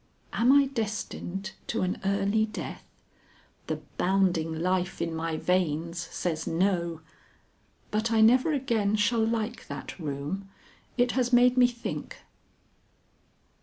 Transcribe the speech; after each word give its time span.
Am 0.33 0.51
I 0.51 0.65
destined 0.65 1.51
to 1.67 1.83
an 1.83 2.01
early 2.03 2.47
death? 2.47 2.83
The 3.67 3.81
bounding 3.99 4.51
life 4.59 4.99
in 4.99 5.13
my 5.15 5.37
veins 5.37 6.07
says 6.09 6.47
no. 6.47 7.01
But 7.91 8.11
I 8.11 8.19
never 8.19 8.51
again 8.51 8.95
shall 8.95 9.23
like 9.23 9.67
that 9.67 9.99
room. 9.99 10.49
It 10.97 11.11
has 11.11 11.31
made 11.31 11.55
me 11.55 11.67
think. 11.67 12.17